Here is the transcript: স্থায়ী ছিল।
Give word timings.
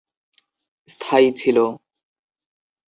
স্থায়ী 0.89 1.29
ছিল। 1.37 1.57